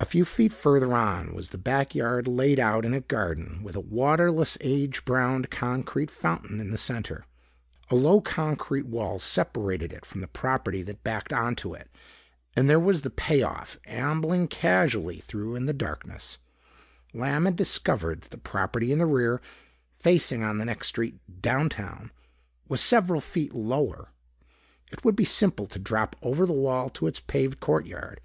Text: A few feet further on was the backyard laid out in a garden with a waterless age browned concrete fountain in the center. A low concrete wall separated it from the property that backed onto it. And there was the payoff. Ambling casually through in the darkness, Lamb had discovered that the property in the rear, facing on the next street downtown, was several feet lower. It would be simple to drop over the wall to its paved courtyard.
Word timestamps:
A 0.00 0.06
few 0.06 0.24
feet 0.24 0.50
further 0.50 0.94
on 0.94 1.34
was 1.34 1.50
the 1.50 1.58
backyard 1.58 2.26
laid 2.26 2.58
out 2.58 2.86
in 2.86 2.94
a 2.94 3.02
garden 3.02 3.62
with 3.62 3.76
a 3.76 3.80
waterless 3.80 4.56
age 4.62 5.04
browned 5.04 5.50
concrete 5.50 6.10
fountain 6.10 6.58
in 6.58 6.70
the 6.70 6.78
center. 6.78 7.26
A 7.90 7.94
low 7.96 8.22
concrete 8.22 8.86
wall 8.86 9.18
separated 9.18 9.92
it 9.92 10.06
from 10.06 10.22
the 10.22 10.26
property 10.26 10.82
that 10.84 11.04
backed 11.04 11.34
onto 11.34 11.74
it. 11.74 11.90
And 12.56 12.70
there 12.70 12.80
was 12.80 13.02
the 13.02 13.10
payoff. 13.10 13.78
Ambling 13.84 14.48
casually 14.48 15.18
through 15.18 15.54
in 15.54 15.66
the 15.66 15.74
darkness, 15.74 16.38
Lamb 17.12 17.44
had 17.44 17.56
discovered 17.56 18.22
that 18.22 18.30
the 18.30 18.38
property 18.38 18.90
in 18.90 18.98
the 18.98 19.04
rear, 19.04 19.42
facing 19.92 20.42
on 20.42 20.56
the 20.56 20.64
next 20.64 20.86
street 20.88 21.20
downtown, 21.42 22.10
was 22.68 22.80
several 22.80 23.20
feet 23.20 23.54
lower. 23.54 24.12
It 24.90 25.04
would 25.04 25.14
be 25.14 25.26
simple 25.26 25.66
to 25.66 25.78
drop 25.78 26.16
over 26.22 26.46
the 26.46 26.54
wall 26.54 26.88
to 26.88 27.06
its 27.06 27.20
paved 27.20 27.60
courtyard. 27.60 28.22